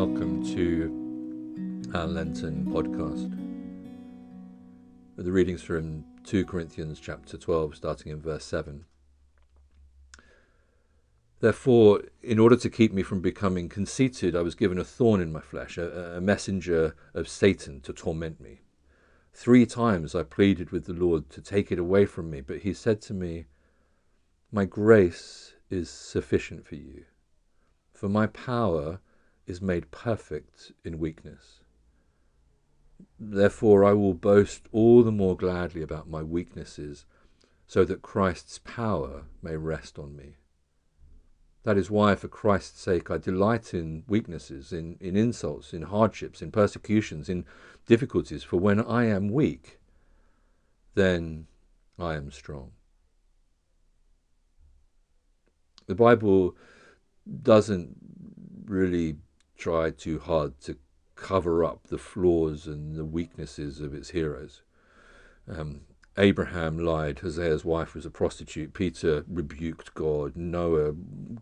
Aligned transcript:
Welcome 0.00 0.42
to 0.54 1.90
our 1.94 2.06
Lenten 2.06 2.64
podcast. 2.72 3.28
The 5.18 5.30
readings 5.30 5.60
from 5.60 6.06
2 6.24 6.46
Corinthians 6.46 6.98
chapter 6.98 7.36
12, 7.36 7.76
starting 7.76 8.10
in 8.10 8.22
verse 8.22 8.46
7. 8.46 8.86
Therefore, 11.40 12.00
in 12.22 12.38
order 12.38 12.56
to 12.56 12.70
keep 12.70 12.94
me 12.94 13.02
from 13.02 13.20
becoming 13.20 13.68
conceited, 13.68 14.34
I 14.34 14.40
was 14.40 14.54
given 14.54 14.78
a 14.78 14.84
thorn 14.84 15.20
in 15.20 15.32
my 15.34 15.42
flesh, 15.42 15.76
a, 15.76 16.16
a 16.16 16.20
messenger 16.22 16.96
of 17.12 17.28
Satan 17.28 17.82
to 17.82 17.92
torment 17.92 18.40
me. 18.40 18.62
Three 19.34 19.66
times 19.66 20.14
I 20.14 20.22
pleaded 20.22 20.70
with 20.70 20.86
the 20.86 20.94
Lord 20.94 21.28
to 21.28 21.42
take 21.42 21.70
it 21.70 21.78
away 21.78 22.06
from 22.06 22.30
me, 22.30 22.40
but 22.40 22.60
he 22.60 22.72
said 22.72 23.02
to 23.02 23.12
me, 23.12 23.48
My 24.50 24.64
grace 24.64 25.52
is 25.68 25.90
sufficient 25.90 26.64
for 26.64 26.76
you, 26.76 27.04
for 27.92 28.08
my 28.08 28.26
power 28.28 29.00
is 29.46 29.60
made 29.60 29.90
perfect 29.90 30.72
in 30.84 30.98
weakness. 30.98 31.60
Therefore, 33.18 33.84
I 33.84 33.92
will 33.92 34.14
boast 34.14 34.68
all 34.72 35.02
the 35.02 35.12
more 35.12 35.36
gladly 35.36 35.82
about 35.82 36.08
my 36.08 36.22
weaknesses, 36.22 37.06
so 37.66 37.84
that 37.84 38.02
Christ's 38.02 38.58
power 38.58 39.24
may 39.42 39.56
rest 39.56 39.98
on 39.98 40.16
me. 40.16 40.36
That 41.62 41.76
is 41.76 41.90
why, 41.90 42.14
for 42.14 42.28
Christ's 42.28 42.80
sake, 42.80 43.10
I 43.10 43.18
delight 43.18 43.74
in 43.74 44.02
weaknesses, 44.08 44.72
in, 44.72 44.96
in 45.00 45.14
insults, 45.14 45.74
in 45.74 45.82
hardships, 45.82 46.40
in 46.40 46.50
persecutions, 46.50 47.28
in 47.28 47.44
difficulties, 47.86 48.42
for 48.42 48.56
when 48.58 48.80
I 48.80 49.04
am 49.06 49.28
weak, 49.28 49.78
then 50.94 51.46
I 51.98 52.14
am 52.14 52.30
strong. 52.30 52.72
The 55.86 55.94
Bible 55.94 56.56
doesn't 57.42 57.96
really 58.64 59.16
try 59.60 59.90
too 59.90 60.18
hard 60.18 60.58
to 60.62 60.76
cover 61.14 61.62
up 61.62 61.86
the 61.88 61.98
flaws 61.98 62.66
and 62.66 62.96
the 62.96 63.04
weaknesses 63.04 63.80
of 63.80 63.94
its 63.94 64.10
heroes. 64.10 64.62
Um, 65.46 65.82
Abraham 66.16 66.78
lied, 66.78 67.18
Hosea's 67.18 67.64
wife 67.64 67.94
was 67.94 68.04
a 68.04 68.10
prostitute, 68.10 68.72
Peter 68.72 69.24
rebuked 69.28 69.94
God, 69.94 70.34
Noah 70.34 70.92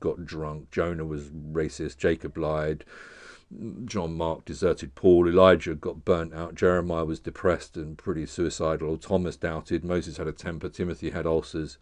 got 0.00 0.26
drunk, 0.26 0.70
Jonah 0.70 1.04
was 1.04 1.28
racist, 1.30 1.96
Jacob 1.96 2.36
lied, 2.36 2.84
John 3.86 4.14
Mark 4.14 4.44
deserted 4.44 4.94
Paul, 4.94 5.26
Elijah 5.26 5.74
got 5.74 6.04
burnt 6.04 6.34
out, 6.34 6.54
Jeremiah 6.54 7.04
was 7.04 7.20
depressed 7.20 7.76
and 7.76 7.96
pretty 7.96 8.26
suicidal, 8.26 8.98
Thomas 8.98 9.36
doubted, 9.36 9.84
Moses 9.84 10.18
had 10.18 10.26
a 10.26 10.32
temper, 10.32 10.68
Timothy 10.68 11.10
had 11.10 11.26
ulcers. 11.26 11.78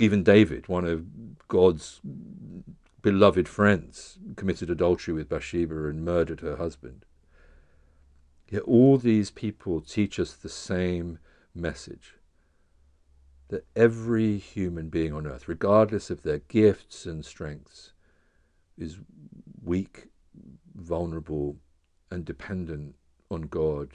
Even 0.00 0.24
David, 0.24 0.66
one 0.66 0.84
of 0.84 1.04
God's 1.46 2.00
beloved 3.02 3.46
friends 3.46 4.18
committed 4.36 4.70
adultery 4.70 5.14
with 5.14 5.28
Bathsheba 5.28 5.88
and 5.88 6.04
murdered 6.04 6.40
her 6.40 6.56
husband. 6.56 7.04
Yet 8.48 8.62
all 8.62 8.98
these 8.98 9.30
people 9.30 9.80
teach 9.80 10.18
us 10.20 10.34
the 10.34 10.48
same 10.48 11.18
message 11.54 12.14
that 13.48 13.66
every 13.76 14.38
human 14.38 14.88
being 14.88 15.12
on 15.12 15.26
earth, 15.26 15.48
regardless 15.48 16.10
of 16.10 16.22
their 16.22 16.38
gifts 16.38 17.06
and 17.06 17.24
strengths, 17.24 17.92
is 18.76 18.98
weak, 19.62 20.08
vulnerable, 20.74 21.56
and 22.10 22.24
dependent 22.24 22.96
on 23.30 23.42
God 23.42 23.90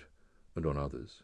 and 0.56 0.66
on 0.66 0.78
others. 0.78 1.24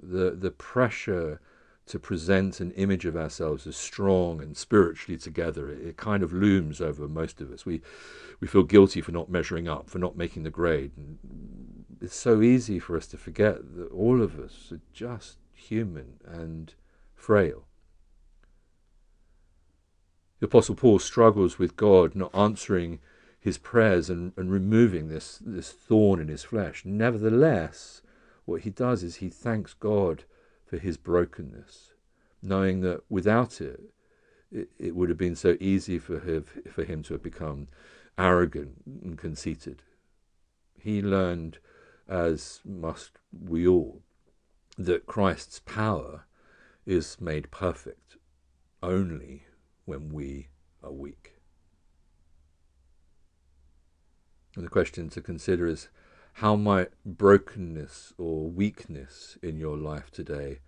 The, 0.00 0.30
the 0.30 0.50
pressure 0.50 1.40
to 1.86 1.98
present 2.00 2.58
an 2.58 2.72
image 2.72 3.04
of 3.04 3.16
ourselves 3.16 3.66
as 3.66 3.76
strong 3.76 4.42
and 4.42 4.56
spiritually 4.56 5.16
together. 5.16 5.68
It, 5.68 5.86
it, 5.86 5.96
kind 5.96 6.22
of 6.22 6.32
looms 6.32 6.80
over 6.80 7.06
most 7.06 7.40
of 7.40 7.52
us. 7.52 7.64
We, 7.64 7.80
we 8.40 8.48
feel 8.48 8.64
guilty 8.64 9.00
for 9.00 9.12
not 9.12 9.30
measuring 9.30 9.68
up, 9.68 9.88
for 9.88 9.98
not 9.98 10.16
making 10.16 10.42
the 10.42 10.50
grade. 10.50 10.92
And 10.96 11.18
it's 12.00 12.16
so 12.16 12.42
easy 12.42 12.78
for 12.80 12.96
us 12.96 13.06
to 13.08 13.16
forget 13.16 13.76
that 13.76 13.90
all 13.92 14.20
of 14.20 14.38
us 14.38 14.72
are 14.72 14.80
just 14.92 15.38
human 15.52 16.14
and 16.24 16.74
frail. 17.14 17.66
The 20.40 20.46
Apostle 20.46 20.74
Paul 20.74 20.98
struggles 20.98 21.58
with 21.58 21.76
God 21.76 22.14
not 22.14 22.34
answering 22.34 22.98
his 23.38 23.58
prayers 23.58 24.10
and, 24.10 24.32
and 24.36 24.50
removing 24.50 25.08
this, 25.08 25.40
this 25.44 25.70
thorn 25.70 26.20
in 26.20 26.28
his 26.28 26.42
flesh. 26.42 26.82
Nevertheless, 26.84 28.02
what 28.44 28.62
he 28.62 28.70
does 28.70 29.04
is 29.04 29.16
he 29.16 29.28
thanks 29.28 29.72
God 29.72 30.24
for 30.66 30.78
his 30.78 30.96
brokenness, 30.96 31.94
knowing 32.42 32.80
that 32.80 33.00
without 33.08 33.60
it, 33.60 33.80
it, 34.50 34.94
would 34.94 35.08
have 35.08 35.18
been 35.18 35.36
so 35.36 35.56
easy 35.60 35.98
for 35.98 36.20
for 36.70 36.84
him 36.84 37.02
to 37.04 37.14
have 37.14 37.22
become 37.22 37.68
arrogant 38.18 38.82
and 39.02 39.18
conceited. 39.18 39.82
He 40.78 41.02
learned, 41.02 41.58
as 42.08 42.60
must 42.64 43.12
we 43.32 43.66
all, 43.66 44.02
that 44.78 45.06
Christ's 45.06 45.60
power 45.60 46.24
is 46.84 47.20
made 47.20 47.50
perfect 47.50 48.16
only 48.82 49.46
when 49.84 50.10
we 50.10 50.48
are 50.82 50.92
weak. 50.92 51.34
And 54.54 54.64
the 54.64 54.70
question 54.70 55.10
to 55.10 55.20
consider 55.20 55.66
is 55.66 55.88
how 56.40 56.54
might 56.54 56.90
brokenness 57.06 58.12
or 58.18 58.50
weakness 58.50 59.38
in 59.42 59.56
your 59.56 59.74
life 59.74 60.10
today 60.10 60.58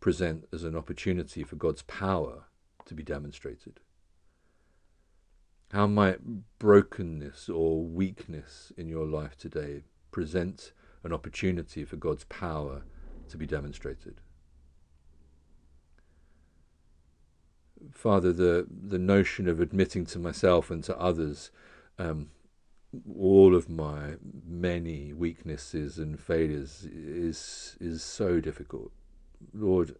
present 0.00 0.48
as 0.54 0.64
an 0.64 0.74
opportunity 0.74 1.44
for 1.44 1.56
God's 1.56 1.82
power 1.82 2.44
to 2.86 2.94
be 2.94 3.02
demonstrated? 3.02 3.80
How 5.70 5.86
might 5.86 6.20
brokenness 6.58 7.50
or 7.50 7.84
weakness 7.84 8.72
in 8.78 8.88
your 8.88 9.04
life 9.04 9.36
today 9.36 9.84
present 10.12 10.72
an 11.04 11.12
opportunity 11.12 11.84
for 11.84 11.96
God's 11.96 12.24
power 12.24 12.84
to 13.28 13.36
be 13.36 13.44
demonstrated? 13.44 14.22
Father, 17.92 18.32
the, 18.32 18.66
the 18.70 18.98
notion 18.98 19.46
of 19.46 19.60
admitting 19.60 20.06
to 20.06 20.18
myself 20.18 20.70
and 20.70 20.82
to 20.84 20.98
others 20.98 21.50
um, 21.98 22.30
all 23.18 23.54
of 23.54 23.68
my 23.68 24.14
many 24.46 25.12
weaknesses 25.12 25.98
and 25.98 26.18
failures 26.18 26.84
is 26.84 27.76
is 27.80 28.02
so 28.02 28.40
difficult. 28.40 28.92
Lord, 29.52 29.96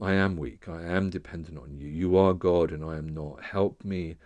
I 0.00 0.12
am 0.12 0.36
weak. 0.36 0.68
I 0.68 0.82
am 0.82 1.10
dependent 1.10 1.58
on 1.58 1.76
you. 1.76 1.88
You 1.88 2.16
are 2.16 2.34
God 2.34 2.70
and 2.70 2.84
I 2.84 2.96
am 2.96 3.08
not. 3.08 3.42
Help 3.42 3.84
me 3.84 4.16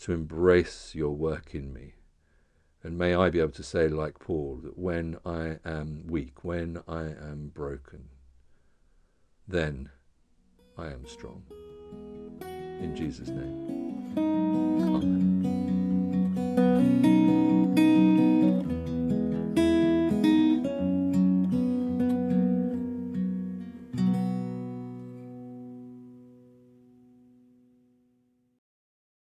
to 0.00 0.12
embrace 0.12 0.94
your 0.94 1.10
work 1.10 1.54
in 1.54 1.72
me. 1.72 1.94
And 2.82 2.98
may 2.98 3.14
I 3.14 3.30
be 3.30 3.40
able 3.40 3.52
to 3.52 3.62
say, 3.62 3.88
like 3.88 4.18
Paul, 4.18 4.60
that 4.62 4.78
when 4.78 5.16
I 5.24 5.58
am 5.64 6.06
weak, 6.06 6.44
when 6.44 6.82
I 6.86 7.04
am 7.04 7.50
broken, 7.54 8.10
then 9.48 9.90
I 10.76 10.88
am 10.88 11.06
strong. 11.06 11.44
In 12.42 12.94
Jesus' 12.94 13.30
name. 13.30 13.73